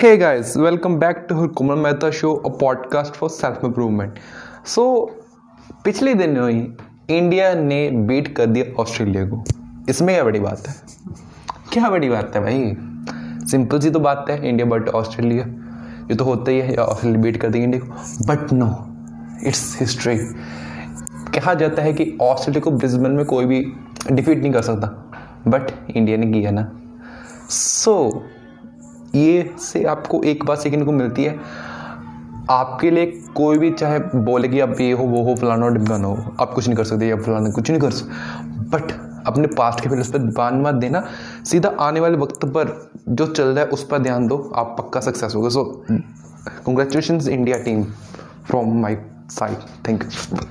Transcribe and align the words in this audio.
Hey 0.00 0.18
guys, 0.18 0.54
welcome 0.58 0.98
back 0.98 1.26
to 1.28 1.34
her 1.34 1.48
Kumal 1.48 1.78
Mehta 1.82 2.12
Show, 2.12 2.40
a 2.44 2.50
podcast 2.50 3.14
for 3.16 3.30
self 3.30 3.62
improvement. 3.62 4.18
So, 4.64 5.08
पिछले 5.84 6.14
दिनों 6.14 6.50
ही 6.50 6.60
India 7.10 7.54
ने 7.54 7.90
beat 7.90 8.36
कर 8.36 8.46
दिया 8.46 8.82
Australia 8.82 9.24
को। 9.24 9.44
इसमें 9.88 10.14
क्या 10.14 10.24
बड़ी 10.24 10.40
बात 10.40 10.68
है? 10.68 10.74
क्या 11.72 11.90
बड़ी 11.90 12.08
बात 12.08 12.36
है 12.36 12.42
भाई? 12.42 12.76
सिंपल 13.46 13.80
सी 13.80 13.90
तो 13.90 14.00
बात 14.00 14.26
है 14.30 14.48
इंडिया 14.48 14.68
बट 14.68 14.88
ऑस्ट्रेलिया 14.88 15.44
ये 16.10 16.14
तो 16.14 16.24
होता 16.24 16.50
ही 16.50 16.58
है 16.58 16.76
ऑस्ट्रेलिया 16.76 17.22
बीट 17.22 17.36
कर 17.36 17.48
दी 17.48 17.58
इंडिया 17.58 17.86
को। 17.86 18.26
बट 18.26 18.52
नो 18.52 18.70
इट्स 19.48 19.80
हिस्ट्री 19.80 20.16
कहा 21.38 21.54
जाता 21.54 21.82
है 21.82 21.92
कि 21.92 22.18
ऑस्ट्रेलिया 22.20 22.60
को 22.60 22.70
ब्रिस्बेन 22.70 23.12
में 23.12 23.26
कोई 23.26 23.46
भी 23.46 23.72
डिफीट 24.12 24.38
नहीं 24.38 24.52
कर 24.52 24.62
सकता। 24.62 25.12
बट 25.48 25.90
इंडिया 25.96 26.16
ने 26.16 26.26
किया 26.26 26.50
ना। 26.50 26.72
सो 27.50 28.10
so, 28.10 28.35
ये 29.16 29.54
से 29.58 29.84
आपको 29.84 30.22
एक 30.22 30.44
बात 30.44 30.58
सीखने 30.58 30.84
को 30.84 30.92
मिलती 30.92 31.24
है। 31.24 31.40
आपके 32.50 32.90
लिए 32.90 33.06
कोई 33.34 33.58
भी 33.58 33.70
चाहे 33.70 33.98
बोले 33.98 34.48
कि 34.48 34.60
अब 34.60 34.76
ये 34.80 34.92
हो, 34.92 35.04
वो 35.04 35.22
हो, 35.22 35.34
फलाना 35.34 35.68
डिब्बान 35.68 36.04
हो, 36.04 36.36
आप 36.40 36.52
कुछ 36.54 36.66
नहीं 36.66 36.76
कर 36.76 36.84
सकते, 36.84 37.06
या 37.06 37.16
फलाना 37.16 37.50
कुछ 37.50 37.70
नहीं 37.70 37.80
कर 37.80 37.90
सकते। 37.90 38.12
बट 38.70 38.92
अपने 39.26 39.46
पास्ट 39.46 39.80
के 39.80 39.88
फेलियर्स 39.88 40.10
पर 40.10 40.18
ध्यान 40.18 40.60
मत 40.60 40.74
देना। 40.74 41.04
सीधा 41.44 41.68
आने 41.80 42.00
वाले 42.00 42.16
वक्त 42.16 42.44
पर 42.44 42.90
जो 43.08 43.26
चल 43.26 43.44
रहा 43.44 43.64
है, 43.64 43.70
उस 43.70 43.86
पर 43.86 43.98
ध्यान 43.98 44.26
दो। 44.26 44.52
आप 44.56 44.76
पक्का 44.78 45.00
सक्सेस 45.00 45.34
होगा। 45.34 45.48
So 45.48 45.84
congratulation 46.66 47.20
India 47.30 47.58
team 47.58 47.84
from 48.46 48.80
my 48.82 48.96
side 49.30 49.88
thank 49.88 50.04
you 50.04 50.46